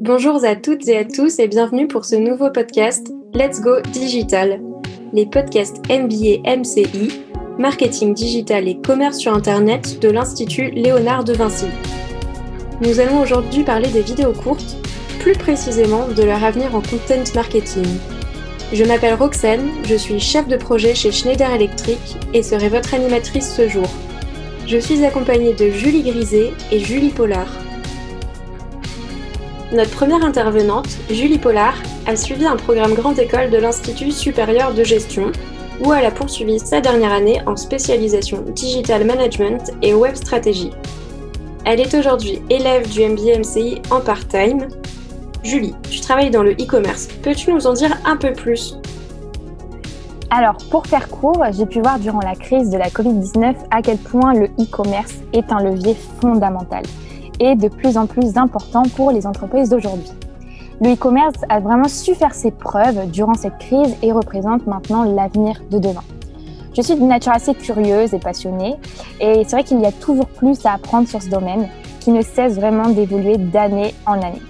Bonjour 0.00 0.44
à 0.44 0.54
toutes 0.54 0.86
et 0.86 0.96
à 0.96 1.04
tous 1.04 1.40
et 1.40 1.48
bienvenue 1.48 1.88
pour 1.88 2.04
ce 2.04 2.14
nouveau 2.14 2.50
podcast 2.50 3.10
Let's 3.32 3.60
Go 3.60 3.80
Digital, 3.92 4.60
les 5.12 5.26
podcasts 5.26 5.78
MBA 5.88 6.56
MCI, 6.56 7.20
marketing 7.58 8.14
digital 8.14 8.68
et 8.68 8.80
commerce 8.80 9.18
sur 9.18 9.34
Internet 9.34 10.00
de 10.00 10.08
l'Institut 10.08 10.70
Léonard 10.70 11.24
de 11.24 11.32
Vinci. 11.32 11.66
Nous 12.80 13.00
allons 13.00 13.20
aujourd'hui 13.20 13.64
parler 13.64 13.88
des 13.88 14.02
vidéos 14.02 14.34
courtes, 14.34 14.76
plus 15.18 15.34
précisément 15.34 16.06
de 16.06 16.22
leur 16.22 16.44
avenir 16.44 16.76
en 16.76 16.80
content 16.80 17.24
marketing. 17.34 17.86
Je 18.72 18.84
m'appelle 18.84 19.14
Roxane, 19.14 19.68
je 19.84 19.96
suis 19.96 20.20
chef 20.20 20.46
de 20.46 20.56
projet 20.56 20.94
chez 20.94 21.10
Schneider 21.10 21.50
Electric 21.50 21.98
et 22.34 22.42
serai 22.44 22.68
votre 22.68 22.94
animatrice 22.94 23.52
ce 23.52 23.68
jour. 23.68 23.88
Je 24.66 24.78
suis 24.78 25.04
accompagnée 25.04 25.52
de 25.52 25.68
Julie 25.68 26.02
Griset 26.02 26.52
et 26.72 26.78
Julie 26.78 27.10
Pollard. 27.10 27.52
Notre 29.72 29.90
première 29.90 30.24
intervenante, 30.24 30.88
Julie 31.10 31.38
Pollard, 31.38 31.76
a 32.06 32.16
suivi 32.16 32.46
un 32.46 32.56
programme 32.56 32.94
grande 32.94 33.18
école 33.18 33.50
de 33.50 33.58
l'Institut 33.58 34.10
supérieur 34.10 34.72
de 34.72 34.82
gestion, 34.82 35.32
où 35.80 35.92
elle 35.92 36.06
a 36.06 36.10
poursuivi 36.10 36.58
sa 36.58 36.80
dernière 36.80 37.12
année 37.12 37.42
en 37.46 37.56
spécialisation 37.56 38.42
Digital 38.54 39.04
Management 39.04 39.70
et 39.82 39.92
Web 39.92 40.14
Stratégie. 40.14 40.70
Elle 41.66 41.80
est 41.80 41.94
aujourd'hui 41.94 42.40
élève 42.48 42.88
du 42.88 43.06
MBA 43.06 43.40
MCI 43.40 43.82
en 43.90 44.00
part-time. 44.00 44.68
Julie, 45.42 45.74
tu 45.90 46.00
travailles 46.00 46.30
dans 46.30 46.42
le 46.42 46.52
e-commerce. 46.52 47.08
Peux-tu 47.22 47.52
nous 47.52 47.66
en 47.66 47.74
dire 47.74 47.98
un 48.06 48.16
peu 48.16 48.32
plus? 48.32 48.78
Alors, 50.36 50.56
pour 50.68 50.84
faire 50.88 51.08
court, 51.08 51.44
j'ai 51.52 51.64
pu 51.64 51.80
voir 51.80 52.00
durant 52.00 52.18
la 52.18 52.34
crise 52.34 52.68
de 52.68 52.76
la 52.76 52.88
Covid-19 52.88 53.54
à 53.70 53.82
quel 53.82 53.98
point 53.98 54.34
le 54.34 54.46
e-commerce 54.58 55.14
est 55.32 55.52
un 55.52 55.62
levier 55.62 55.94
fondamental 56.20 56.82
et 57.38 57.54
de 57.54 57.68
plus 57.68 57.96
en 57.96 58.06
plus 58.06 58.36
important 58.36 58.82
pour 58.96 59.12
les 59.12 59.28
entreprises 59.28 59.68
d'aujourd'hui. 59.68 60.10
Le 60.80 60.94
e-commerce 60.94 61.36
a 61.48 61.60
vraiment 61.60 61.86
su 61.86 62.16
faire 62.16 62.34
ses 62.34 62.50
preuves 62.50 63.08
durant 63.12 63.34
cette 63.34 63.58
crise 63.58 63.94
et 64.02 64.10
représente 64.10 64.66
maintenant 64.66 65.04
l'avenir 65.04 65.62
de 65.70 65.78
demain. 65.78 66.02
Je 66.76 66.82
suis 66.82 66.96
d'une 66.96 67.06
nature 67.06 67.32
assez 67.32 67.54
curieuse 67.54 68.12
et 68.12 68.18
passionnée 68.18 68.74
et 69.20 69.44
c'est 69.44 69.52
vrai 69.54 69.62
qu'il 69.62 69.78
y 69.78 69.86
a 69.86 69.92
toujours 69.92 70.26
plus 70.26 70.66
à 70.66 70.72
apprendre 70.72 71.06
sur 71.06 71.22
ce 71.22 71.28
domaine 71.28 71.68
qui 72.00 72.10
ne 72.10 72.22
cesse 72.22 72.56
vraiment 72.56 72.88
d'évoluer 72.88 73.36
d'année 73.36 73.94
en 74.04 74.14
année. 74.14 74.42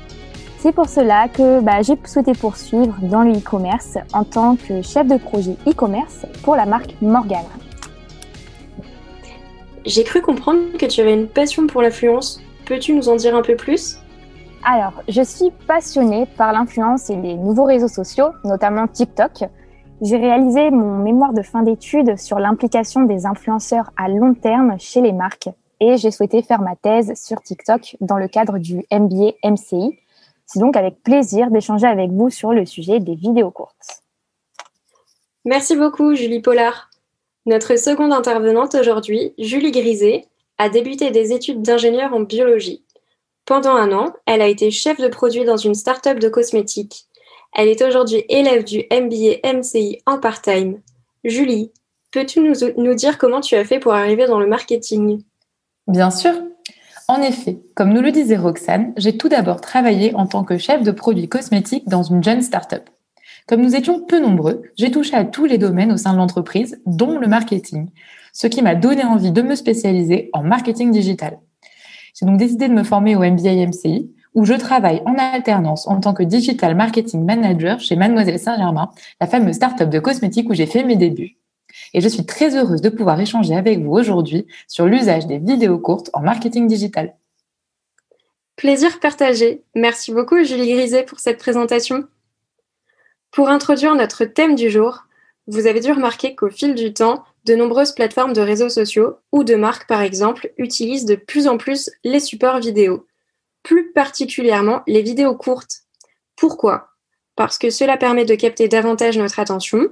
C'est 0.65 0.73
pour 0.73 0.89
cela 0.89 1.29
que 1.29 1.61
bah, 1.61 1.83
j'ai 1.83 1.93
souhaité 2.07 2.33
poursuivre 2.33 2.97
dans 3.03 3.21
le 3.21 3.33
e-commerce 3.33 3.99
en 4.15 4.25
tant 4.25 4.57
que 4.57 4.81
chef 4.81 5.07
de 5.07 5.19
projet 5.19 5.59
e-commerce 5.69 6.25
pour 6.43 6.57
la 6.57 6.65
marque 6.65 6.97
Morgane. 7.03 7.45
J'ai 9.85 10.05
cru 10.05 10.23
comprendre 10.23 10.61
que 10.79 10.87
tu 10.87 11.03
avais 11.03 11.13
une 11.13 11.29
passion 11.29 11.67
pour 11.67 11.83
l'affluence. 11.83 12.41
Peux-tu 12.65 12.95
nous 12.95 13.11
en 13.11 13.17
dire 13.17 13.37
un 13.37 13.43
peu 13.43 13.57
plus? 13.57 13.99
Alors, 14.65 15.03
je 15.07 15.21
suis 15.21 15.51
passionnée 15.67 16.25
par 16.39 16.55
l'influence 16.55 17.11
et 17.11 17.17
les 17.17 17.35
nouveaux 17.35 17.67
réseaux 17.67 17.87
sociaux, 17.87 18.31
notamment 18.43 18.87
TikTok. 18.87 19.45
J'ai 20.01 20.17
réalisé 20.17 20.71
mon 20.71 20.97
mémoire 20.97 21.35
de 21.35 21.43
fin 21.43 21.63
d'études 21.63 22.19
sur 22.19 22.39
l'implication 22.39 23.03
des 23.03 23.27
influenceurs 23.27 23.91
à 23.99 24.09
long 24.09 24.33
terme 24.33 24.77
chez 24.79 25.03
les 25.03 25.13
marques 25.13 25.51
et 25.81 25.99
j'ai 25.99 26.11
souhaité 26.11 26.41
faire 26.41 26.63
ma 26.63 26.75
thèse 26.75 27.13
sur 27.23 27.43
TikTok 27.43 27.99
dans 28.01 28.17
le 28.17 28.29
cadre 28.29 28.57
du 28.57 28.87
MBA 28.91 29.33
MCI. 29.45 29.99
C'est 30.47 30.61
donc 30.61 30.77
avec 30.77 31.03
plaisir 31.03 31.51
d'échanger 31.51 31.87
avec 31.87 32.11
vous 32.11 32.31
sur 32.31 32.53
le 32.53 32.67
sujet 32.67 33.01
des 33.01 33.15
vidéos 33.15 33.51
courtes. 33.51 34.03
Merci 35.45 35.77
beaucoup, 35.77 36.15
Julie 36.15 36.41
Pollard. 36.41 36.91
Notre 37.47 37.77
seconde 37.77 38.13
intervenante 38.13 38.75
aujourd'hui, 38.75 39.35
Julie 39.39 39.71
Griset, 39.71 40.27
a 40.59 40.69
débuté 40.69 41.11
des 41.11 41.33
études 41.33 41.63
d'ingénieur 41.63 42.15
en 42.15 42.21
biologie. 42.21 42.85
Pendant 43.45 43.75
un 43.75 43.93
an, 43.93 44.15
elle 44.27 44.41
a 44.41 44.49
été 44.49 44.71
chef 44.71 44.99
de 44.99 45.09
produit 45.09 45.45
dans 45.45 45.59
une 45.59 45.75
start-up 45.75 46.19
de 46.19 46.29
cosmétiques. 46.29 47.07
Elle 47.53 47.69
est 47.69 47.83
aujourd'hui 47.83 48.25
élève 48.29 48.65
du 48.65 48.85
MBA 48.91 49.53
MCI 49.53 50.01
en 50.07 50.19
part-time. 50.19 50.81
Julie, 51.25 51.71
peux-tu 52.11 52.41
nous, 52.41 52.55
nous, 52.77 52.95
dire 52.95 53.19
comment 53.19 53.41
tu 53.41 53.55
as 53.55 53.65
fait 53.65 53.79
pour 53.79 53.93
arriver 53.93 54.27
dans 54.27 54.41
le 54.41 54.47
marketing? 54.47 55.23
Bien 55.87 56.11
sûr. 56.11 56.33
En 57.07 57.21
effet, 57.21 57.61
comme 57.75 57.93
nous 57.93 58.01
le 58.01 58.13
disait 58.13 58.37
Roxane, 58.37 58.95
j'ai 58.97 59.19
tout 59.19 59.29
d'abord 59.29 59.61
travaillé 59.61 60.15
en 60.15 60.27
tant 60.27 60.43
que 60.43 60.57
chef 60.57 60.83
de 60.83 60.91
produit 60.91 61.29
cosmétique 61.29 61.87
dans 61.87 62.03
une 62.03 62.25
jeune 62.25 62.41
start-up. 62.41 62.89
Comme 63.47 63.61
nous 63.61 63.77
étions 63.77 64.01
peu 64.01 64.21
nombreux, 64.21 64.63
j'ai 64.77 64.91
touché 64.91 65.15
à 65.15 65.27
tous 65.27 65.45
les 65.45 65.59
domaines 65.59 65.93
au 65.93 65.99
sein 65.99 66.15
de 66.15 66.19
l'entreprise, 66.19 66.81
dont 66.87 67.19
le 67.19 67.27
marketing, 67.27 67.91
ce 68.33 68.47
qui 68.47 68.63
m'a 68.63 68.75
donné 68.75 69.05
envie 69.05 69.33
de 69.33 69.43
me 69.43 69.55
spécialiser 69.55 70.31
en 70.33 70.43
marketing 70.43 70.93
digital. 70.93 71.39
J'ai 72.19 72.25
donc 72.25 72.39
décidé 72.39 72.69
de 72.69 72.75
me 72.75 72.85
former 72.85 73.17
au 73.17 73.21
MBA 73.21 73.67
MCI, 73.67 74.11
où 74.33 74.47
je 74.47 74.55
travaille 74.55 75.03
en 75.05 75.15
alternance 75.19 75.87
en 75.87 76.01
tant 76.01 76.15
que 76.15 76.23
digital 76.23 76.75
marketing 76.75 77.23
manager 77.23 77.81
chez 77.81 77.97
Mademoiselle 77.97 78.39
Saint-Germain, 78.39 78.91
la 79.21 79.27
fameuse 79.27 79.57
start-up 79.57 79.91
de 79.91 79.99
cosmétiques 79.99 80.49
où 80.49 80.55
j'ai 80.55 80.67
fait 80.67 80.85
mes 80.85 80.97
débuts. 80.97 81.37
Et 81.95 82.01
je 82.01 82.09
suis 82.09 82.27
très 82.27 82.57
heureuse 82.57 82.83
de 82.83 82.91
pouvoir 82.91 83.19
échanger 83.21 83.55
avec 83.55 83.79
vous 83.79 83.93
aujourd'hui 83.93 84.47
sur 84.67 84.87
l'usage 84.87 85.27
des 85.27 85.39
vidéos 85.39 85.79
courtes 85.79 86.11
en 86.13 86.21
marketing 86.21 86.67
digital. 86.67 87.15
Plaisir 88.57 89.01
partagé. 89.01 89.63
Merci 89.75 90.13
beaucoup 90.13 90.43
Julie 90.45 90.73
Griset 90.73 91.05
pour 91.05 91.21
cette 91.21 91.39
présentation. 91.39 92.05
Pour 93.31 93.49
introduire 93.49 93.95
notre 93.95 94.25
thème 94.25 94.55
du 94.55 94.71
jour, 94.71 95.05
vous 95.47 95.67
avez 95.67 95.81
dû 95.81 95.93
remarquer 95.93 96.35
qu'au 96.35 96.51
fil 96.51 96.75
du 96.75 96.93
temps, 96.93 97.25
de 97.45 97.55
nombreuses 97.55 97.93
plateformes 97.93 98.33
de 98.33 98.41
réseaux 98.41 98.69
sociaux 98.69 99.17
ou 99.31 99.45
de 99.45 99.55
marques 99.55 99.87
par 99.87 100.03
exemple 100.03 100.53
utilisent 100.57 101.05
de 101.05 101.17
plus 101.17 101.47
en 101.47 101.59
plus 101.59 101.91
les 102.03 102.21
supports 102.21 102.59
vidéo, 102.59 103.07
plus 103.63 103.93
particulièrement 103.93 104.83
les 104.87 105.03
vidéos 105.03 105.37
courtes. 105.37 105.83
Pourquoi? 106.37 106.91
Parce 107.37 107.59
que 107.59 107.71
cela 107.71 107.97
permet 107.97 108.25
de 108.25 108.35
capter 108.35 108.69
davantage 108.69 109.19
notre 109.19 109.41
attention. 109.41 109.89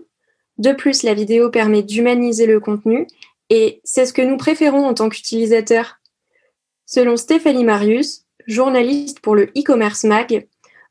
De 0.59 0.73
plus, 0.73 1.03
la 1.03 1.15
vidéo 1.15 1.51
permet 1.51 1.83
d'humaniser 1.83 2.47
le 2.47 2.61
contenu 2.61 3.07
et 3.51 3.81
c'est 3.85 4.07
ce 4.07 4.13
que 4.13 4.23
nous 4.23 4.37
préférons 4.37 4.87
en 4.87 4.95
tant 4.95 5.09
qu'utilisateurs. 5.09 5.99
Selon 6.87 7.17
Stéphanie 7.17 7.65
Marius, 7.65 8.25
journaliste 8.47 9.21
pour 9.21 9.35
le 9.35 9.45
e-commerce 9.57 10.05
mag, 10.05 10.47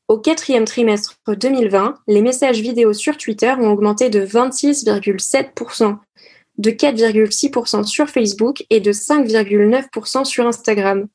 au 0.08 0.18
quatrième 0.18 0.66
trimestre 0.66 1.16
2020, 1.28 1.96
les 2.08 2.22
messages 2.22 2.60
vidéo 2.60 2.92
sur 2.92 3.18
Twitter 3.18 3.54
ont 3.58 3.72
augmenté 3.72 4.10
de 4.10 4.26
26,7%, 4.26 5.98
de 6.58 6.70
4,6% 6.70 7.86
sur 7.86 8.10
Facebook 8.10 8.66
et 8.70 8.80
de 8.80 8.92
5,9% 8.92 10.26
sur 10.26 10.46
Instagram. 10.46 11.08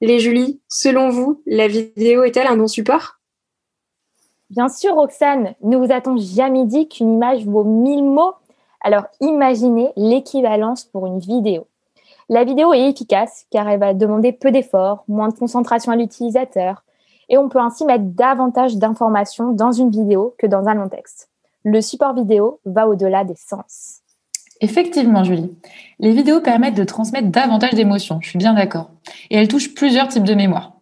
Les 0.00 0.20
Julie, 0.20 0.60
selon 0.68 1.10
vous, 1.10 1.42
la 1.46 1.66
vidéo 1.68 2.22
est-elle 2.22 2.46
un 2.46 2.56
bon 2.56 2.68
support? 2.68 3.18
Bien 4.50 4.68
sûr, 4.68 4.94
Roxane, 4.94 5.54
ne 5.62 5.76
vous 5.76 5.92
a-t-on 5.92 6.16
jamais 6.16 6.66
dit 6.66 6.88
qu'une 6.88 7.14
image 7.14 7.44
vaut 7.44 7.64
mille 7.64 8.04
mots? 8.04 8.34
Alors 8.80 9.06
imaginez 9.20 9.90
l'équivalence 9.96 10.84
pour 10.84 11.06
une 11.06 11.18
vidéo. 11.18 11.66
La 12.28 12.44
vidéo 12.44 12.72
est 12.72 12.88
efficace 12.88 13.46
car 13.50 13.68
elle 13.68 13.80
va 13.80 13.92
demander 13.92 14.30
peu 14.30 14.52
d'efforts, 14.52 15.02
moins 15.08 15.28
de 15.28 15.34
concentration 15.34 15.90
à 15.90 15.96
l'utilisateur, 15.96 16.84
et 17.28 17.38
on 17.38 17.48
peut 17.48 17.58
ainsi 17.58 17.84
mettre 17.84 18.04
davantage 18.04 18.76
d'informations 18.76 19.50
dans 19.50 19.72
une 19.72 19.90
vidéo 19.90 20.34
que 20.38 20.46
dans 20.46 20.66
un 20.68 20.74
long 20.74 20.88
texte. 20.88 21.28
Le 21.64 21.80
support 21.80 22.14
vidéo 22.14 22.60
va 22.64 22.86
au-delà 22.86 23.24
des 23.24 23.34
sens. 23.34 24.02
Effectivement, 24.60 25.24
Julie. 25.24 25.52
Les 25.98 26.12
vidéos 26.12 26.40
permettent 26.40 26.76
de 26.76 26.84
transmettre 26.84 27.28
davantage 27.28 27.74
d'émotions, 27.74 28.20
je 28.22 28.28
suis 28.28 28.38
bien 28.38 28.54
d'accord. 28.54 28.90
Et 29.30 29.36
elles 29.36 29.48
touchent 29.48 29.74
plusieurs 29.74 30.06
types 30.06 30.22
de 30.22 30.34
mémoire. 30.34 30.74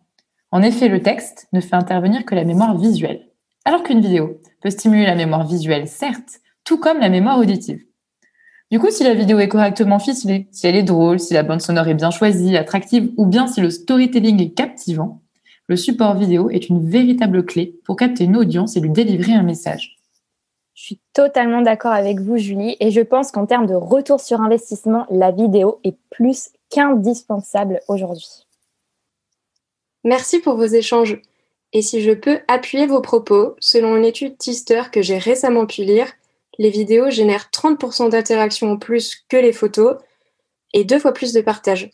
En 0.53 0.61
effet, 0.61 0.89
le 0.89 1.03
texte 1.03 1.49
ne 1.55 1.61
fait 1.61 1.75
intervenir 1.75 2.27
que 2.27 2.35
la 2.35 2.45
mémoire 2.45 2.77
visuelle. 2.77 3.27
Alors 3.65 3.83
qu'une 3.83 4.01
vidéo 4.01 4.41
peut 4.61 4.71
stimuler 4.71 5.07
la 5.07 5.15
mémoire 5.15 5.47
visuelle, 5.47 5.89
certes, 5.89 6.41
tout 6.65 6.79
comme 6.79 6.99
la 6.99 7.09
mémoire 7.09 7.39
auditive. 7.39 7.85
Du 8.71 8.79
coup, 8.79 8.91
si 8.91 9.05
la 9.05 9.15
vidéo 9.15 9.39
est 9.39 9.49
correctement 9.49 9.99
ficelée, 9.99 10.49
si 10.51 10.67
elle 10.67 10.77
est 10.77 10.83
drôle, 10.83 11.21
si 11.21 11.35
la 11.35 11.43
bande 11.43 11.61
sonore 11.61 11.89
est 11.89 11.95
bien 11.95 12.11
choisie, 12.11 12.57
attractive, 12.57 13.13
ou 13.17 13.27
bien 13.27 13.47
si 13.47 13.61
le 13.61 13.71
storytelling 13.71 14.43
est 14.43 14.55
captivant, 14.55 15.23
le 15.67 15.77
support 15.77 16.17
vidéo 16.17 16.51
est 16.51 16.69
une 16.69 16.89
véritable 16.89 17.45
clé 17.45 17.79
pour 17.85 17.97
capter 17.97 18.25
une 18.25 18.37
audience 18.37 18.77
et 18.77 18.81
lui 18.81 18.91
délivrer 18.91 19.33
un 19.33 19.43
message. 19.43 19.99
Je 20.75 20.83
suis 20.83 21.01
totalement 21.13 21.63
d'accord 21.63 21.93
avec 21.93 22.21
vous, 22.21 22.37
Julie, 22.37 22.77
et 22.81 22.91
je 22.91 23.01
pense 23.01 23.31
qu'en 23.31 23.47
termes 23.47 23.67
de 23.67 23.75
retour 23.75 24.21
sur 24.21 24.41
investissement, 24.41 25.07
la 25.09 25.31
vidéo 25.31 25.79
est 25.85 25.97
plus 26.11 26.51
qu'indispensable 26.69 27.81
aujourd'hui. 27.89 28.45
Merci 30.03 30.41
pour 30.41 30.57
vos 30.57 30.67
échanges. 30.67 31.23
Et 31.75 31.83
si 31.83 32.01
je 32.01 32.13
peux 32.13 32.39
appuyer 32.47 32.87
vos 32.87 33.01
propos, 33.01 33.57
selon 33.59 33.97
une 33.97 34.05
étude 34.05 34.39
Tister 34.39 34.85
que 34.93 35.03
j'ai 35.03 35.19
récemment 35.19 35.67
pu 35.67 35.83
lire, 35.83 36.07
les 36.57 36.71
vidéos 36.71 37.11
génèrent 37.11 37.49
30% 37.53 38.11
d'interactions 38.11 38.71
en 38.71 38.77
plus 38.77 39.25
que 39.29 39.37
les 39.37 39.53
photos 39.53 39.97
et 40.73 40.85
deux 40.85 41.01
fois 41.01 41.13
plus 41.13 41.33
de 41.33 41.41
partages. 41.41 41.91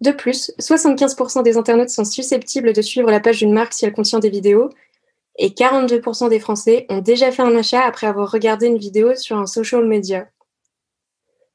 De 0.00 0.12
plus, 0.12 0.52
75% 0.60 1.42
des 1.42 1.56
internautes 1.56 1.88
sont 1.88 2.04
susceptibles 2.04 2.72
de 2.72 2.80
suivre 2.80 3.10
la 3.10 3.18
page 3.18 3.38
d'une 3.38 3.52
marque 3.52 3.72
si 3.72 3.84
elle 3.84 3.92
contient 3.92 4.20
des 4.20 4.30
vidéos, 4.30 4.70
et 5.36 5.48
42% 5.48 6.28
des 6.28 6.38
Français 6.38 6.86
ont 6.88 7.00
déjà 7.00 7.32
fait 7.32 7.42
un 7.42 7.56
achat 7.56 7.82
après 7.82 8.06
avoir 8.06 8.30
regardé 8.30 8.68
une 8.68 8.78
vidéo 8.78 9.16
sur 9.16 9.36
un 9.36 9.46
social 9.46 9.84
media. 9.84 10.28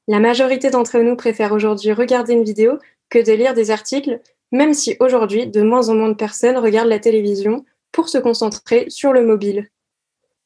La 0.06 0.20
majorité 0.20 0.68
d'entre 0.68 0.98
nous 0.98 1.16
préfèrent 1.16 1.52
aujourd'hui 1.52 1.92
regarder 1.92 2.34
une 2.34 2.44
vidéo 2.44 2.78
que 3.08 3.18
de 3.18 3.32
lire 3.32 3.54
des 3.54 3.70
articles, 3.70 4.20
même 4.52 4.74
si 4.74 4.96
aujourd'hui, 5.00 5.46
de 5.46 5.62
moins 5.62 5.88
en 5.88 5.94
moins 5.94 6.10
de 6.10 6.14
personnes 6.14 6.58
regardent 6.58 6.88
la 6.88 6.98
télévision 6.98 7.64
pour 7.92 8.08
se 8.08 8.18
concentrer 8.18 8.86
sur 8.88 9.12
le 9.12 9.24
mobile. 9.24 9.68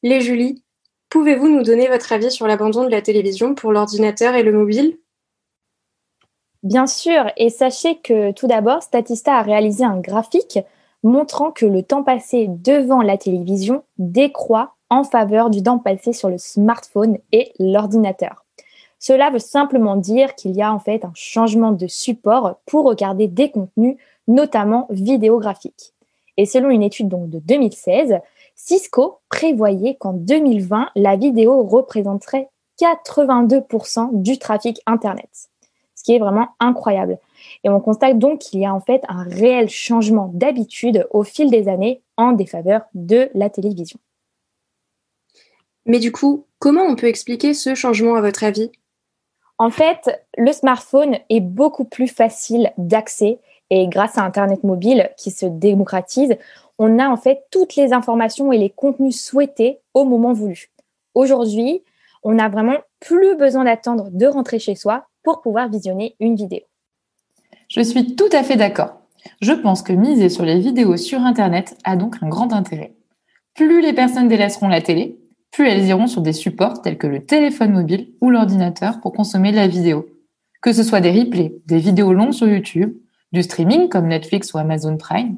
Les 0.02 0.20
Julie, 0.20 0.62
pouvez-vous 1.08 1.48
nous 1.48 1.62
donner 1.62 1.88
votre 1.88 2.12
avis 2.12 2.30
sur 2.30 2.46
l'abandon 2.46 2.84
de 2.84 2.90
la 2.90 3.02
télévision 3.02 3.54
pour 3.54 3.72
l'ordinateur 3.72 4.34
et 4.34 4.42
le 4.42 4.52
mobile? 4.52 4.98
Bien 6.62 6.86
sûr, 6.86 7.30
et 7.36 7.50
sachez 7.50 7.98
que 7.98 8.32
tout 8.32 8.46
d'abord, 8.46 8.82
Statista 8.82 9.36
a 9.36 9.42
réalisé 9.42 9.84
un 9.84 10.00
graphique 10.00 10.58
montrant 11.02 11.50
que 11.50 11.66
le 11.66 11.82
temps 11.82 12.02
passé 12.02 12.46
devant 12.48 13.02
la 13.02 13.18
télévision 13.18 13.84
décroît 13.98 14.74
en 14.90 15.04
faveur 15.04 15.50
du 15.50 15.62
temps 15.62 15.78
passé 15.78 16.12
sur 16.12 16.30
le 16.30 16.38
smartphone 16.38 17.18
et 17.32 17.52
l'ordinateur. 17.58 18.44
Cela 18.98 19.30
veut 19.30 19.38
simplement 19.38 19.96
dire 19.96 20.34
qu'il 20.34 20.52
y 20.52 20.62
a 20.62 20.72
en 20.72 20.78
fait 20.78 21.04
un 21.04 21.12
changement 21.14 21.72
de 21.72 21.86
support 21.86 22.56
pour 22.64 22.84
regarder 22.86 23.28
des 23.28 23.50
contenus, 23.50 23.98
notamment 24.26 24.86
vidéographiques. 24.90 25.93
Et 26.36 26.46
selon 26.46 26.70
une 26.70 26.82
étude 26.82 27.08
donc 27.08 27.30
de 27.30 27.38
2016, 27.38 28.18
Cisco 28.56 29.18
prévoyait 29.28 29.96
qu'en 29.96 30.12
2020, 30.12 30.90
la 30.96 31.16
vidéo 31.16 31.62
représenterait 31.64 32.48
82% 32.80 34.22
du 34.22 34.38
trafic 34.38 34.80
Internet 34.86 35.48
qui 36.04 36.14
est 36.14 36.18
vraiment 36.18 36.50
incroyable. 36.60 37.18
Et 37.64 37.68
on 37.68 37.80
constate 37.80 38.18
donc 38.18 38.40
qu'il 38.40 38.60
y 38.60 38.66
a 38.66 38.74
en 38.74 38.80
fait 38.80 39.02
un 39.08 39.24
réel 39.24 39.68
changement 39.68 40.30
d'habitude 40.32 41.06
au 41.10 41.24
fil 41.24 41.50
des 41.50 41.66
années 41.66 42.02
en 42.16 42.32
défaveur 42.32 42.82
de 42.94 43.30
la 43.34 43.50
télévision. 43.50 43.98
Mais 45.86 45.98
du 45.98 46.12
coup, 46.12 46.46
comment 46.58 46.82
on 46.82 46.94
peut 46.94 47.08
expliquer 47.08 47.54
ce 47.54 47.74
changement 47.74 48.14
à 48.14 48.20
votre 48.20 48.44
avis? 48.44 48.70
En 49.58 49.70
fait, 49.70 50.24
le 50.36 50.52
smartphone 50.52 51.18
est 51.30 51.40
beaucoup 51.40 51.84
plus 51.84 52.08
facile 52.08 52.72
d'accès 52.78 53.38
et 53.74 53.88
grâce 53.88 54.18
à 54.18 54.22
Internet 54.22 54.62
mobile 54.62 55.10
qui 55.16 55.32
se 55.32 55.46
démocratise, 55.46 56.36
on 56.78 57.00
a 57.00 57.08
en 57.08 57.16
fait 57.16 57.44
toutes 57.50 57.74
les 57.74 57.92
informations 57.92 58.52
et 58.52 58.58
les 58.58 58.70
contenus 58.70 59.20
souhaités 59.20 59.80
au 59.94 60.04
moment 60.04 60.32
voulu. 60.32 60.70
Aujourd'hui, 61.14 61.82
on 62.22 62.34
n'a 62.34 62.48
vraiment 62.48 62.78
plus 63.00 63.36
besoin 63.36 63.64
d'attendre 63.64 64.10
de 64.12 64.26
rentrer 64.26 64.60
chez 64.60 64.76
soi 64.76 65.08
pour 65.24 65.40
pouvoir 65.40 65.68
visionner 65.68 66.14
une 66.20 66.36
vidéo. 66.36 66.60
Je 67.68 67.80
suis 67.80 68.14
tout 68.14 68.28
à 68.30 68.44
fait 68.44 68.56
d'accord. 68.56 69.00
Je 69.40 69.52
pense 69.52 69.82
que 69.82 69.92
miser 69.92 70.28
sur 70.28 70.44
les 70.44 70.60
vidéos 70.60 70.96
sur 70.96 71.20
Internet 71.20 71.76
a 71.82 71.96
donc 71.96 72.16
un 72.22 72.28
grand 72.28 72.52
intérêt. 72.52 72.94
Plus 73.54 73.80
les 73.80 73.92
personnes 73.92 74.28
délaisseront 74.28 74.68
la 74.68 74.82
télé, 74.82 75.18
plus 75.50 75.66
elles 75.66 75.86
iront 75.86 76.06
sur 76.06 76.20
des 76.20 76.32
supports 76.32 76.80
tels 76.80 76.98
que 76.98 77.08
le 77.08 77.24
téléphone 77.24 77.72
mobile 77.72 78.12
ou 78.20 78.30
l'ordinateur 78.30 79.00
pour 79.00 79.12
consommer 79.12 79.50
la 79.50 79.66
vidéo. 79.66 80.06
Que 80.62 80.72
ce 80.72 80.84
soit 80.84 81.00
des 81.00 81.10
replays, 81.10 81.56
des 81.66 81.78
vidéos 81.78 82.12
longues 82.12 82.32
sur 82.32 82.46
YouTube, 82.46 82.96
du 83.34 83.42
streaming 83.42 83.90
comme 83.90 84.08
Netflix 84.08 84.54
ou 84.54 84.58
Amazon 84.58 84.96
Prime, 84.96 85.36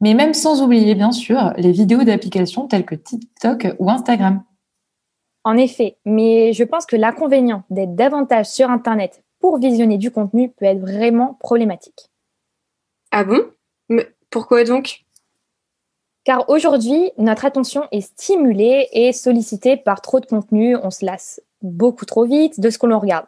mais 0.00 0.14
même 0.14 0.34
sans 0.34 0.62
oublier 0.62 0.96
bien 0.96 1.12
sûr 1.12 1.52
les 1.56 1.70
vidéos 1.70 2.02
d'applications 2.02 2.66
telles 2.66 2.84
que 2.84 2.96
TikTok 2.96 3.76
ou 3.78 3.88
Instagram. 3.90 4.42
En 5.44 5.56
effet, 5.56 5.98
mais 6.04 6.52
je 6.52 6.64
pense 6.64 6.86
que 6.86 6.96
l'inconvénient 6.96 7.62
d'être 7.70 7.94
davantage 7.94 8.46
sur 8.46 8.68
Internet 8.68 9.22
pour 9.38 9.58
visionner 9.58 9.98
du 9.98 10.10
contenu 10.10 10.50
peut 10.50 10.64
être 10.64 10.80
vraiment 10.80 11.34
problématique. 11.34 12.10
Ah 13.12 13.22
bon? 13.22 13.42
Mais 13.88 14.08
pourquoi 14.30 14.64
donc? 14.64 15.04
Car 16.24 16.50
aujourd'hui, 16.50 17.12
notre 17.18 17.44
attention 17.44 17.84
est 17.92 18.00
stimulée 18.00 18.88
et 18.92 19.12
sollicitée 19.12 19.76
par 19.76 20.00
trop 20.00 20.18
de 20.18 20.26
contenu, 20.26 20.76
on 20.76 20.90
se 20.90 21.04
lasse 21.04 21.40
beaucoup 21.62 22.04
trop 22.04 22.24
vite 22.24 22.58
de 22.58 22.68
ce 22.68 22.78
que 22.78 22.86
l'on 22.86 22.98
regarde. 22.98 23.26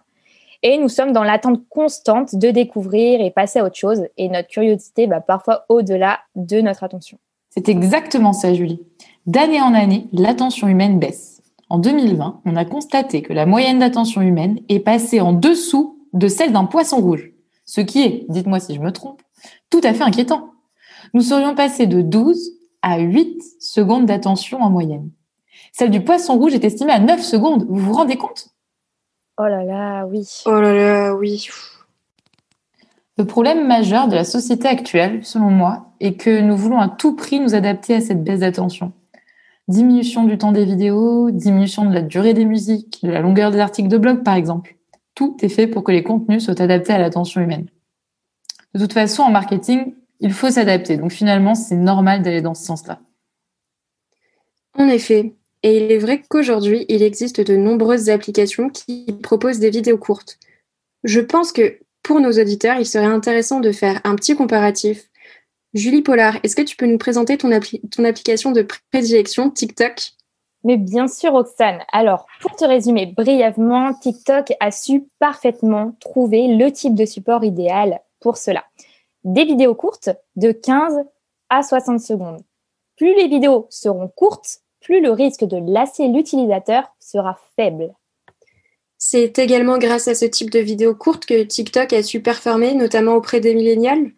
Et 0.63 0.79
nous 0.79 0.89
sommes 0.89 1.13
dans 1.13 1.23
l'attente 1.23 1.61
constante 1.69 2.35
de 2.35 2.51
découvrir 2.51 3.21
et 3.21 3.31
passer 3.31 3.61
à 3.61 3.65
autre 3.65 3.77
chose, 3.77 4.07
et 4.17 4.29
notre 4.29 4.49
curiosité 4.49 5.07
va 5.07 5.21
parfois 5.21 5.65
au-delà 5.69 6.21
de 6.35 6.61
notre 6.61 6.83
attention. 6.83 7.19
C'est 7.51 7.69
exactement 7.69 8.33
ça, 8.33 8.53
Julie. 8.55 8.81
D'année 9.27 9.61
en 9.61 9.73
année, 9.75 10.09
l'attention 10.13 10.69
humaine 10.69 10.99
baisse. 10.99 11.43
En 11.71 11.79
2020, 11.79 12.41
on 12.45 12.57
a 12.57 12.65
constaté 12.65 13.23
que 13.23 13.33
la 13.33 13.47
moyenne 13.47 13.79
d'attention 13.79 14.23
humaine 14.23 14.59
est 14.69 14.81
passée 14.81 15.21
en 15.21 15.33
dessous 15.33 15.99
de 16.13 16.29
celle 16.29 16.53
d'un 16.53 16.65
poisson 16.65 17.01
rouge, 17.01 17.31
ce 17.65 17.81
qui 17.81 18.03
est, 18.03 18.27
dites-moi 18.29 18.59
si 18.59 18.75
je 18.75 18.81
me 18.81 18.91
trompe, 18.91 19.23
tout 19.71 19.81
à 19.85 19.93
fait 19.93 20.05
inquiétant. 20.05 20.53
Nous 21.15 21.21
serions 21.21 21.55
passés 21.55 21.87
de 21.87 22.01
12 22.01 22.53
à 22.83 22.99
8 22.99 23.43
secondes 23.61 24.07
d'attention 24.07 24.61
en 24.61 24.71
moyenne. 24.71 25.11
Celle 25.73 25.91
du 25.91 26.03
poisson 26.03 26.39
rouge 26.39 26.55
est 26.55 26.65
estimée 26.65 26.93
à 26.93 27.01
9 27.01 27.21
secondes. 27.21 27.67
Vous 27.69 27.79
vous 27.79 27.93
rendez 27.93 28.17
compte? 28.17 28.49
Oh 29.39 29.47
là 29.47 29.65
là, 29.65 30.05
oui. 30.07 30.27
Oh 30.47 30.61
là 30.61 30.75
là, 30.75 31.15
oui. 31.15 31.49
Le 33.17 33.25
problème 33.25 33.67
majeur 33.67 34.09
de 34.09 34.15
la 34.15 34.25
société 34.25 34.69
actuelle, 34.69 35.25
selon 35.25 35.51
moi, 35.51 35.93
est 36.01 36.15
que 36.15 36.41
nous 36.41 36.57
voulons 36.57 36.79
à 36.79 36.89
tout 36.89 37.17
prix 37.17 37.41
nous 37.41 37.55
adapter 37.55 37.95
à 37.95 38.01
cette 38.01 38.23
baisse 38.23 38.41
d'attention 38.41 38.93
diminution 39.69 40.25
du 40.25 40.39
temps 40.39 40.53
des 40.53 40.65
vidéos, 40.65 41.31
diminution 41.31 41.85
de 41.85 41.95
la 41.95 42.03
durée 42.03 42.35
des 42.35 42.47
musiques, 42.47 43.01
de 43.03 43.11
la 43.11 43.21
longueur 43.21 43.51
des 43.51 43.61
articles 43.61 43.89
de 43.89 43.99
blog, 43.99 44.25
par 44.25 44.35
exemple. 44.35 44.77
Tout 45.15 45.37
est 45.43 45.49
fait 45.49 45.67
pour 45.67 45.85
que 45.85 45.93
les 45.93 46.03
contenus 46.03 46.45
soient 46.45 46.61
adaptés 46.61 46.93
à 46.93 46.99
l'attention 46.99 47.41
humaine. 47.41 47.67
De 48.75 48.81
toute 48.81 48.93
façon, 48.93 49.23
en 49.23 49.31
marketing, 49.31 49.95
il 50.21 50.33
faut 50.33 50.51
s'adapter. 50.51 50.97
Donc 50.97 51.13
finalement, 51.13 51.55
c'est 51.55 51.77
normal 51.77 52.23
d'aller 52.23 52.43
dans 52.43 52.55
ce 52.55 52.65
sens-là. 52.65 53.01
En 54.75 54.89
effet. 54.89 55.35
Et 55.63 55.79
il 55.79 55.91
est 55.91 55.99
vrai 55.99 56.23
qu'aujourd'hui, 56.29 56.87
il 56.89 57.03
existe 57.03 57.41
de 57.41 57.57
nombreuses 57.57 58.11
applications 58.11 58.71
qui 58.71 59.07
proposent 59.23 59.59
des 59.59 59.71
vidéos 59.71 59.99
courtes. 59.99 60.39
Je 61.05 61.21
pense 61.21 61.53
que 61.53 61.79
pour 62.03 62.21
nos 62.21 62.33
auditeurs, 62.33 62.79
il 62.79 62.87
serait 62.87 63.05
intéressant 63.05 63.61
de 63.61 63.73
faire 63.73 64.01
un 64.05 64.15
petit 64.15 64.37
comparatif 64.37 65.09
Julie 65.75 66.03
Pollard, 66.03 66.39
est-ce 66.43 66.57
que 66.57 66.63
tu 66.63 66.77
peux 66.77 66.87
nous 66.87 66.99
présenter 66.99 67.37
ton, 67.37 67.53
application 67.53 68.53
de 68.53 68.67
prédilection 68.91 69.51
TikTok? 69.51 70.13
Mais 70.65 70.77
bien 70.77 71.09
sûr, 71.09 71.33
Roxane. 71.33 71.81
Alors, 71.93 72.27
pour 72.41 72.57
te 72.57 72.65
résumer 72.65 73.07
brièvement, 73.07 73.93
TikTok 73.95 74.53
a 74.61 74.71
su 74.71 75.07
parfaitement 75.19 75.93
trouver 76.01 76.49
le 76.49 76.73
type 76.73 76.95
de 76.95 77.05
support 77.05 77.45
idéal 77.45 78.01
pour 78.21 78.39
cela. 78.39 78.65
Des 79.25 79.45
vidéos 79.45 79.75
courtes 79.75 80.11
de 80.37 80.53
15 80.53 81.05
à 81.51 81.63
60 81.63 82.01
secondes. 82.01 82.41
Plus 82.97 83.15
les 83.15 83.29
vidéos 83.29 83.67
seront 83.71 84.09
courtes, 84.09 84.63
plus 84.81 85.01
le 85.01 85.11
risque 85.11 85.45
de 85.45 85.57
lasser 85.57 86.09
l'utilisateur 86.09 86.85
sera 86.99 87.39
faible. 87.57 87.95
C'est 88.99 89.39
également 89.39 89.79
grâce 89.79 90.09
à 90.09 90.15
ce 90.15 90.25
type 90.25 90.51
de 90.51 90.59
vidéos 90.59 90.95
courtes 90.95 91.25
que 91.25 91.45
TikTok 91.45 91.93
a 91.93 92.03
su 92.03 92.21
performer, 92.21 92.75
notamment 92.75 93.15
auprès 93.15 93.41
des 93.41 93.55
millénials? 93.55 94.13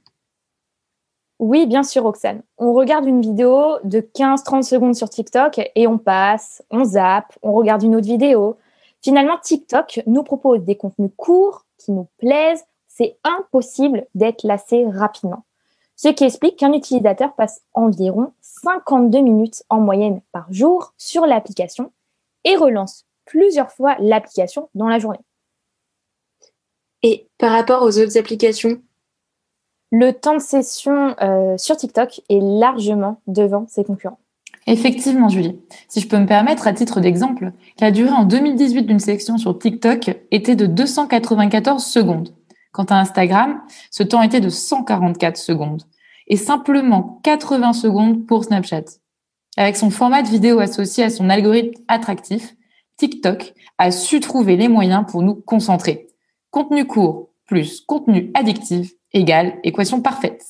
Oui, 1.38 1.66
bien 1.66 1.82
sûr, 1.82 2.02
Roxane. 2.02 2.42
On 2.58 2.72
regarde 2.72 3.06
une 3.06 3.20
vidéo 3.20 3.78
de 3.84 4.00
15-30 4.00 4.62
secondes 4.62 4.94
sur 4.94 5.08
TikTok 5.08 5.60
et 5.74 5.86
on 5.86 5.98
passe, 5.98 6.62
on 6.70 6.84
zappe, 6.84 7.32
on 7.42 7.52
regarde 7.52 7.82
une 7.82 7.96
autre 7.96 8.06
vidéo. 8.06 8.58
Finalement, 9.02 9.38
TikTok 9.38 10.00
nous 10.06 10.22
propose 10.22 10.60
des 10.64 10.76
contenus 10.76 11.10
courts 11.16 11.64
qui 11.78 11.92
nous 11.92 12.08
plaisent. 12.18 12.64
C'est 12.88 13.16
impossible 13.24 14.06
d'être 14.14 14.44
lassé 14.44 14.84
rapidement. 14.86 15.44
Ce 16.02 16.08
qui 16.08 16.24
explique 16.24 16.56
qu'un 16.56 16.72
utilisateur 16.72 17.34
passe 17.34 17.60
environ 17.74 18.32
52 18.40 19.20
minutes 19.20 19.64
en 19.68 19.80
moyenne 19.80 20.22
par 20.32 20.50
jour 20.50 20.94
sur 20.96 21.26
l'application 21.26 21.92
et 22.44 22.56
relance 22.56 23.04
plusieurs 23.26 23.70
fois 23.70 23.96
l'application 24.00 24.70
dans 24.74 24.88
la 24.88 24.98
journée. 24.98 25.18
Et 27.02 27.28
par 27.36 27.52
rapport 27.52 27.82
aux 27.82 27.98
autres 27.98 28.16
applications, 28.16 28.80
le 29.90 30.12
temps 30.12 30.36
de 30.36 30.40
session 30.40 31.14
euh, 31.20 31.58
sur 31.58 31.76
TikTok 31.76 32.22
est 32.30 32.40
largement 32.40 33.20
devant 33.26 33.66
ses 33.68 33.84
concurrents. 33.84 34.20
Effectivement, 34.66 35.28
Julie. 35.28 35.60
Si 35.88 36.00
je 36.00 36.08
peux 36.08 36.18
me 36.18 36.26
permettre, 36.26 36.66
à 36.66 36.72
titre 36.72 37.00
d'exemple, 37.00 37.52
la 37.78 37.90
durée 37.90 38.12
en 38.12 38.24
2018 38.24 38.84
d'une 38.84 39.00
section 39.00 39.36
sur 39.36 39.58
TikTok 39.58 40.16
était 40.30 40.56
de 40.56 40.64
294 40.64 41.84
secondes. 41.84 42.32
Quant 42.72 42.84
à 42.84 42.96
Instagram, 42.96 43.60
ce 43.90 44.02
temps 44.02 44.22
était 44.22 44.40
de 44.40 44.48
144 44.48 45.36
secondes 45.36 45.82
et 46.26 46.36
simplement 46.36 47.20
80 47.24 47.72
secondes 47.72 48.26
pour 48.26 48.44
Snapchat. 48.44 48.84
Avec 49.56 49.76
son 49.76 49.90
format 49.90 50.22
de 50.22 50.28
vidéo 50.28 50.60
associé 50.60 51.04
à 51.04 51.10
son 51.10 51.28
algorithme 51.28 51.82
attractif, 51.88 52.54
TikTok 52.96 53.54
a 53.78 53.90
su 53.90 54.20
trouver 54.20 54.56
les 54.56 54.68
moyens 54.68 55.04
pour 55.10 55.22
nous 55.22 55.34
concentrer. 55.34 56.08
Contenu 56.50 56.86
court 56.86 57.30
plus 57.46 57.80
contenu 57.80 58.30
addictif 58.34 58.92
égale 59.12 59.58
équation 59.64 60.00
parfaite. 60.00 60.46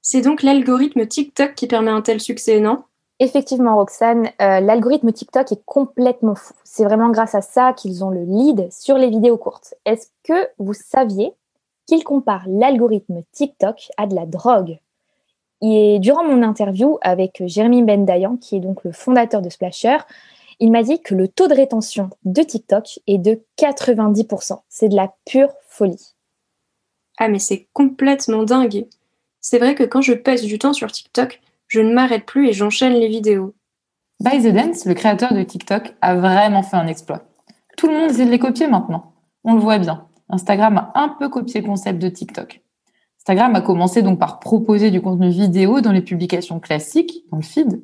C'est 0.00 0.22
donc 0.22 0.42
l'algorithme 0.42 1.06
TikTok 1.06 1.54
qui 1.54 1.66
permet 1.66 1.90
un 1.90 2.02
tel 2.02 2.20
succès, 2.20 2.60
non? 2.60 2.84
Effectivement, 3.20 3.76
Roxane, 3.76 4.26
euh, 4.40 4.60
l'algorithme 4.60 5.12
TikTok 5.12 5.50
est 5.50 5.64
complètement 5.64 6.36
fou. 6.36 6.54
C'est 6.62 6.84
vraiment 6.84 7.10
grâce 7.10 7.34
à 7.34 7.42
ça 7.42 7.72
qu'ils 7.72 8.04
ont 8.04 8.10
le 8.10 8.22
lead 8.22 8.72
sur 8.72 8.96
les 8.96 9.10
vidéos 9.10 9.36
courtes. 9.36 9.74
Est-ce 9.84 10.08
que 10.22 10.48
vous 10.58 10.74
saviez 10.74 11.32
qu'ils 11.86 12.04
comparent 12.04 12.46
l'algorithme 12.46 13.22
TikTok 13.32 13.88
à 13.96 14.06
de 14.06 14.14
la 14.14 14.24
drogue? 14.24 14.78
Et 15.60 15.98
durant 15.98 16.22
mon 16.22 16.44
interview 16.44 16.98
avec 17.02 17.42
Jérémy 17.44 17.82
Bendayan, 17.82 18.36
qui 18.36 18.56
est 18.56 18.60
donc 18.60 18.84
le 18.84 18.92
fondateur 18.92 19.42
de 19.42 19.50
Splasher, 19.50 19.98
il 20.60 20.70
m'a 20.70 20.84
dit 20.84 21.00
que 21.00 21.16
le 21.16 21.26
taux 21.26 21.48
de 21.48 21.54
rétention 21.54 22.10
de 22.24 22.42
TikTok 22.42 23.00
est 23.08 23.18
de 23.18 23.42
90%. 23.58 24.60
C'est 24.68 24.88
de 24.88 24.96
la 24.96 25.12
pure 25.24 25.52
folie. 25.68 26.14
Ah 27.16 27.28
mais 27.28 27.40
c'est 27.40 27.66
complètement 27.72 28.44
dingue. 28.44 28.86
C'est 29.40 29.58
vrai 29.58 29.74
que 29.74 29.82
quand 29.82 30.02
je 30.02 30.12
passe 30.12 30.42
du 30.42 30.58
temps 30.58 30.72
sur 30.72 30.90
TikTok, 30.90 31.40
je 31.68 31.80
ne 31.80 31.92
m'arrête 31.92 32.26
plus 32.26 32.48
et 32.48 32.52
j'enchaîne 32.52 32.94
les 32.94 33.08
vidéos. 33.08 33.54
By 34.20 34.42
the 34.42 34.52
Dance, 34.52 34.84
le 34.84 34.94
créateur 34.94 35.32
de 35.32 35.42
TikTok, 35.42 35.94
a 36.00 36.16
vraiment 36.16 36.62
fait 36.62 36.76
un 36.76 36.86
exploit. 36.86 37.22
Tout 37.76 37.86
le 37.86 37.94
monde 37.94 38.10
essaie 38.10 38.26
de 38.26 38.30
les 38.30 38.38
copier 38.38 38.66
maintenant. 38.66 39.12
On 39.44 39.54
le 39.54 39.60
voit 39.60 39.78
bien. 39.78 40.08
Instagram 40.28 40.78
a 40.78 40.92
un 41.00 41.08
peu 41.10 41.28
copié 41.28 41.60
le 41.60 41.66
concept 41.66 42.00
de 42.00 42.08
TikTok. 42.08 42.62
Instagram 43.20 43.54
a 43.54 43.60
commencé 43.60 44.02
donc 44.02 44.18
par 44.18 44.40
proposer 44.40 44.90
du 44.90 45.00
contenu 45.00 45.28
vidéo 45.28 45.80
dans 45.80 45.92
les 45.92 46.02
publications 46.02 46.58
classiques, 46.60 47.24
dans 47.30 47.36
le 47.36 47.42
feed, 47.42 47.82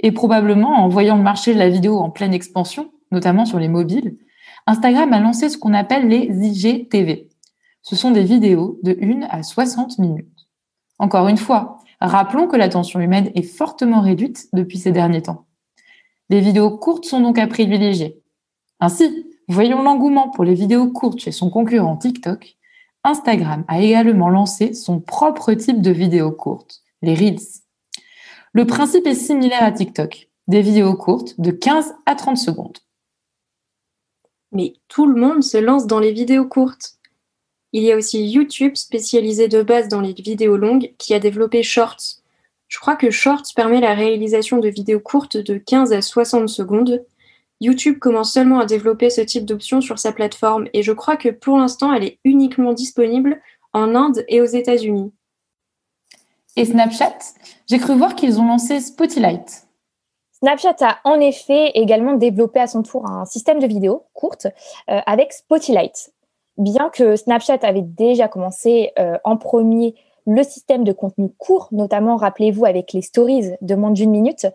et 0.00 0.12
probablement 0.12 0.70
en 0.70 0.88
voyant 0.88 1.16
le 1.16 1.22
marché 1.22 1.54
de 1.54 1.58
la 1.58 1.68
vidéo 1.68 1.98
en 1.98 2.10
pleine 2.10 2.34
expansion, 2.34 2.90
notamment 3.10 3.46
sur 3.46 3.58
les 3.58 3.68
mobiles, 3.68 4.18
Instagram 4.66 5.12
a 5.12 5.20
lancé 5.20 5.48
ce 5.48 5.56
qu'on 5.56 5.74
appelle 5.74 6.08
les 6.08 6.26
IGTV. 6.26 7.28
Ce 7.82 7.96
sont 7.96 8.10
des 8.10 8.24
vidéos 8.24 8.78
de 8.82 8.96
1 9.00 9.22
à 9.30 9.42
60 9.42 9.98
minutes. 9.98 10.48
Encore 10.98 11.28
une 11.28 11.38
fois, 11.38 11.78
rappelons 12.00 12.46
que 12.46 12.56
l'attention 12.56 13.00
humaine 13.00 13.30
est 13.34 13.42
fortement 13.42 14.00
réduite 14.00 14.48
depuis 14.52 14.78
ces 14.78 14.92
derniers 14.92 15.22
temps. 15.22 15.46
Les 16.30 16.40
vidéos 16.40 16.76
courtes 16.76 17.04
sont 17.04 17.20
donc 17.20 17.38
à 17.38 17.46
privilégier. 17.46 18.22
Ainsi, 18.80 19.26
voyons 19.48 19.82
l'engouement 19.82 20.28
pour 20.28 20.44
les 20.44 20.54
vidéos 20.54 20.90
courtes 20.90 21.20
chez 21.20 21.32
son 21.32 21.50
concurrent 21.50 21.96
TikTok. 21.96 22.56
Instagram 23.04 23.64
a 23.68 23.80
également 23.80 24.28
lancé 24.28 24.74
son 24.74 25.00
propre 25.00 25.54
type 25.54 25.80
de 25.80 25.90
vidéos 25.90 26.32
courtes, 26.32 26.82
les 27.02 27.14
Reels. 27.14 27.62
Le 28.52 28.66
principe 28.66 29.06
est 29.06 29.14
similaire 29.14 29.62
à 29.62 29.72
TikTok, 29.72 30.28
des 30.48 30.62
vidéos 30.62 30.94
courtes 30.94 31.40
de 31.40 31.50
15 31.50 31.94
à 32.06 32.14
30 32.14 32.36
secondes. 32.36 32.78
Mais 34.52 34.74
tout 34.88 35.06
le 35.06 35.20
monde 35.20 35.42
se 35.42 35.58
lance 35.58 35.86
dans 35.86 36.00
les 36.00 36.12
vidéos 36.12 36.46
courtes. 36.46 36.97
Il 37.72 37.82
y 37.82 37.92
a 37.92 37.96
aussi 37.96 38.26
YouTube, 38.26 38.76
spécialisé 38.76 39.48
de 39.48 39.62
base 39.62 39.88
dans 39.88 40.00
les 40.00 40.14
vidéos 40.14 40.56
longues, 40.56 40.92
qui 40.98 41.12
a 41.12 41.18
développé 41.18 41.62
Shorts. 41.62 42.22
Je 42.68 42.78
crois 42.78 42.96
que 42.96 43.10
Shorts 43.10 43.44
permet 43.54 43.80
la 43.80 43.94
réalisation 43.94 44.58
de 44.58 44.68
vidéos 44.68 45.00
courtes 45.00 45.36
de 45.36 45.58
15 45.58 45.92
à 45.92 46.00
60 46.00 46.48
secondes. 46.48 47.04
YouTube 47.60 47.98
commence 47.98 48.32
seulement 48.32 48.60
à 48.60 48.66
développer 48.66 49.10
ce 49.10 49.20
type 49.20 49.44
d'option 49.44 49.80
sur 49.80 49.98
sa 49.98 50.12
plateforme 50.12 50.68
et 50.72 50.82
je 50.82 50.92
crois 50.92 51.16
que 51.16 51.28
pour 51.28 51.58
l'instant, 51.58 51.92
elle 51.92 52.04
est 52.04 52.18
uniquement 52.24 52.72
disponible 52.72 53.40
en 53.72 53.94
Inde 53.94 54.24
et 54.28 54.40
aux 54.40 54.46
États-Unis. 54.46 55.12
Et 56.56 56.64
Snapchat? 56.64 57.18
J'ai 57.68 57.78
cru 57.78 57.96
voir 57.96 58.14
qu'ils 58.14 58.40
ont 58.40 58.46
lancé 58.46 58.80
Spotlight. 58.80 59.68
Snapchat 60.32 60.76
a 60.80 60.98
en 61.04 61.20
effet 61.20 61.72
également 61.74 62.14
développé 62.14 62.60
à 62.60 62.66
son 62.66 62.82
tour 62.82 63.06
un 63.06 63.24
système 63.24 63.58
de 63.58 63.66
vidéos 63.66 64.06
courtes 64.12 64.46
euh, 64.88 65.00
avec 65.06 65.32
Spotlight. 65.32 66.12
Bien 66.58 66.90
que 66.90 67.16
Snapchat 67.16 67.58
avait 67.62 67.82
déjà 67.82 68.28
commencé 68.28 68.92
euh, 68.98 69.16
en 69.24 69.36
premier 69.36 69.94
le 70.26 70.42
système 70.42 70.84
de 70.84 70.92
contenu 70.92 71.30
court, 71.38 71.68
notamment, 71.72 72.16
rappelez-vous, 72.16 72.66
avec 72.66 72.92
les 72.92 73.00
stories 73.00 73.52
de 73.62 73.74
moins 73.74 73.90
d'une 73.90 74.10
minute, 74.10 74.46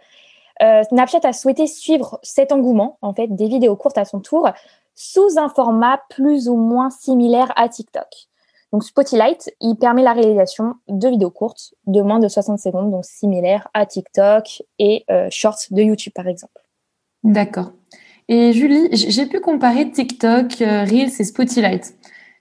euh, 0.62 0.84
Snapchat 0.84 1.22
a 1.24 1.34
souhaité 1.34 1.66
suivre 1.66 2.20
cet 2.22 2.52
engouement, 2.52 2.98
en 3.02 3.14
fait, 3.14 3.28
des 3.28 3.48
vidéos 3.48 3.76
courtes 3.76 3.98
à 3.98 4.06
son 4.06 4.20
tour, 4.20 4.50
sous 4.94 5.40
un 5.40 5.50
format 5.50 6.02
plus 6.10 6.48
ou 6.48 6.56
moins 6.56 6.92
similaire 6.92 7.52
à 7.56 7.68
TikTok. 7.70 8.28
Donc 8.72 8.84
Spotlight, 8.84 9.54
il 9.62 9.76
permet 9.76 10.04
la 10.04 10.14
réalisation 10.14 10.76
de 10.88 11.08
vidéos 11.08 11.32
courtes 11.32 11.74
de 11.86 12.02
moins 12.02 12.20
de 12.20 12.28
60 12.28 12.60
secondes, 12.60 12.92
donc 12.92 13.06
similaires 13.06 13.68
à 13.74 13.86
TikTok 13.86 14.64
et 14.80 15.06
euh, 15.10 15.28
Shorts 15.30 15.68
de 15.72 15.82
YouTube 15.82 16.14
par 16.14 16.28
exemple. 16.28 16.62
D'accord. 17.24 17.72
Et 18.30 18.54
Julie, 18.54 18.88
j'ai 18.92 19.26
pu 19.26 19.40
comparer 19.40 19.92
TikTok, 19.92 20.62
euh, 20.62 20.84
Reels 20.84 21.12
et 21.20 21.24
Spotlight. 21.24 21.96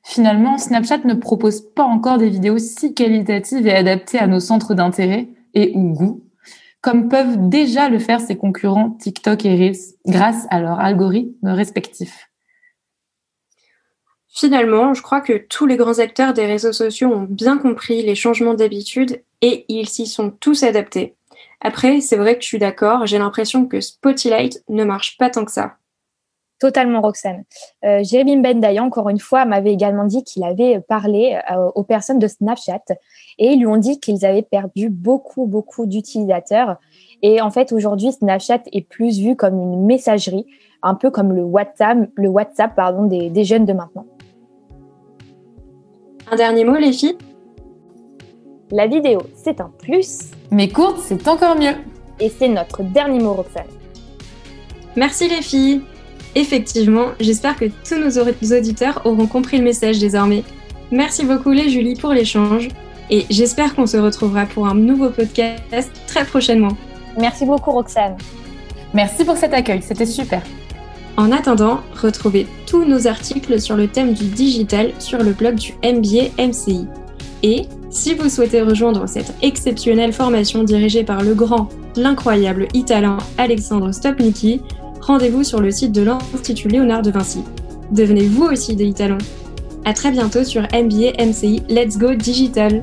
Finalement, 0.05 0.59
Snapchat 0.59 0.99
ne 1.05 1.15
propose 1.15 1.61
pas 1.75 1.85
encore 1.85 2.19
des 2.19 2.29
vidéos 2.29 2.59
si 2.59 2.95
qualitatives 2.95 3.67
et 3.67 3.75
adaptées 3.75 4.19
à 4.19 4.27
nos 4.27 4.41
centres 4.41 4.75
d'intérêt 4.75 5.29
et 5.55 5.73
ou 5.75 5.93
goût, 5.93 6.25
comme 6.81 7.09
peuvent 7.09 7.49
déjà 7.49 7.89
le 7.89 7.99
faire 7.99 8.21
ses 8.21 8.37
concurrents 8.37 8.91
TikTok 8.91 9.45
et 9.45 9.57
Reels 9.57 9.97
grâce 10.07 10.47
à 10.51 10.61
leurs 10.61 10.81
algorithmes 10.81 11.49
respectifs. 11.49 12.29
Finalement, 14.29 14.95
je 14.95 15.03
crois 15.03 15.21
que 15.21 15.35
tous 15.37 15.67
les 15.67 15.77
grands 15.77 15.99
acteurs 15.99 16.33
des 16.33 16.47
réseaux 16.47 16.73
sociaux 16.73 17.13
ont 17.13 17.27
bien 17.29 17.59
compris 17.59 18.03
les 18.03 18.15
changements 18.15 18.55
d'habitude 18.55 19.23
et 19.43 19.67
ils 19.69 19.89
s'y 19.89 20.07
sont 20.07 20.31
tous 20.31 20.63
adaptés. 20.63 21.17
Après, 21.65 22.01
c'est 22.01 22.17
vrai 22.17 22.35
que 22.37 22.43
je 22.43 22.49
suis 22.49 22.59
d'accord, 22.59 23.07
j'ai 23.07 23.19
l'impression 23.19 23.67
que 23.67 23.81
Spotlight 23.81 24.65
ne 24.69 24.83
marche 24.83 25.17
pas 25.17 25.31
tant 25.31 25.45
que 25.45 25.53
ça. 25.53 25.77
Totalement, 26.59 27.01
Roxane. 27.01 27.45
Euh, 27.85 28.03
Jérémy 28.03 28.37
Bendaïa, 28.37 28.83
encore 28.83 29.09
une 29.09 29.19
fois, 29.19 29.45
m'avait 29.45 29.73
également 29.73 30.05
dit 30.05 30.23
qu'il 30.25 30.45
avait 30.45 30.81
parlé 30.81 31.39
euh, 31.51 31.71
aux 31.75 31.83
personnes 31.85 32.19
de 32.19 32.27
Snapchat 32.27 32.83
et 33.39 33.53
ils 33.53 33.59
lui 33.59 33.67
ont 33.67 33.77
dit 33.77 34.01
qu'ils 34.01 34.25
avaient 34.25 34.43
perdu 34.43 34.89
beaucoup, 34.89 35.47
beaucoup 35.47 35.87
d'utilisateurs. 35.87 36.77
Et 37.23 37.41
en 37.41 37.51
fait, 37.51 37.73
aujourd'hui, 37.73 38.13
Snapchat 38.13 38.63
est 38.73 38.87
plus 38.87 39.19
vu 39.19 39.37
comme 39.37 39.61
une 39.61 39.87
messagerie, 39.87 40.47
un 40.83 40.95
peu 40.95 41.11
comme 41.11 41.33
le 41.33 41.43
WhatsApp, 41.43 41.99
le 42.15 42.29
WhatsApp 42.29 42.75
pardon, 42.75 43.05
des 43.07 43.45
jeunes 43.45 43.67
de 43.67 43.73
maintenant. 43.73 44.07
Un 46.31 46.37
dernier 46.37 46.65
mot, 46.65 46.77
les 46.77 46.93
filles? 46.93 47.19
La 48.71 48.87
vidéo, 48.87 49.23
c'est 49.35 49.61
un 49.61 49.71
plus. 49.79 50.31
Mais 50.53 50.69
courte, 50.69 50.99
c'est 51.03 51.27
encore 51.27 51.57
mieux. 51.57 51.75
Et 52.21 52.31
c'est 52.31 52.49
notre 52.49 52.83
dernier 52.83 53.19
mot, 53.19 53.33
Roxane. 53.33 53.65
Merci, 54.97 55.27
les 55.29 55.41
filles. 55.41 55.81
Effectivement, 56.35 57.07
j'espère 57.21 57.57
que 57.57 57.65
tous 57.65 57.97
nos 57.97 58.57
auditeurs 58.57 59.01
auront 59.07 59.27
compris 59.27 59.57
le 59.57 59.65
message 59.65 59.99
désormais. 59.99 60.45
Merci 60.91 61.25
beaucoup, 61.25 61.53
les 61.53 61.71
Julie, 61.71 61.95
pour 61.95 62.13
l'échange. 62.13 62.69
Et 63.11 63.25
j'espère 63.31 63.75
qu'on 63.75 63.87
se 63.87 63.97
retrouvera 63.97 64.45
pour 64.45 64.67
un 64.67 64.75
nouveau 64.75 65.09
podcast 65.09 65.91
très 66.07 66.25
prochainement. 66.27 66.77
Merci 67.19 67.47
beaucoup, 67.47 67.71
Roxane. 67.73 68.17
Merci 68.93 69.25
pour 69.25 69.39
cet 69.39 69.55
accueil, 69.55 69.81
c'était 69.83 70.07
super. 70.07 70.43
En 71.17 71.33
attendant, 71.33 71.81
retrouvez 71.95 72.47
tous 72.67 72.85
nos 72.85 73.07
articles 73.07 73.59
sur 73.59 73.77
le 73.77 73.89
thème 73.89 74.13
du 74.13 74.27
digital 74.27 74.93
sur 74.99 75.19
le 75.23 75.33
blog 75.33 75.55
du 75.55 75.73
MBA 75.83 76.31
MCI. 76.39 76.87
Et 77.43 77.67
si 77.93 78.15
vous 78.15 78.31
souhaitez 78.31 78.63
rejoindre 78.63 79.07
cette 79.07 79.35
exceptionnelle 79.43 80.15
formation 80.15 80.65
dirigée 80.65 81.05
par 81.05 81.23
le 81.23 81.35
grand, 81.35 81.69
l'incroyable 81.95 82.67
italien 82.73 83.19
Alexandre 83.37 83.93
Stopnicki, 83.93 84.63
rendez-vous 85.03 85.45
sur 85.45 85.61
le 85.61 85.71
site 85.71 85.93
de 85.93 86.03
l'Institut 86.03 86.69
Léonard 86.69 87.03
de 87.03 87.11
Vinci. 87.11 87.41
Devenez 87.91 88.27
vous 88.27 88.45
aussi 88.45 88.75
des 88.75 88.87
Italons. 88.87 89.19
À 89.85 89.93
très 89.93 90.11
bientôt 90.11 90.43
sur 90.43 90.63
MBA 90.63 91.23
MCI 91.23 91.63
Let's 91.69 91.99
Go 91.99 92.15
Digital. 92.15 92.83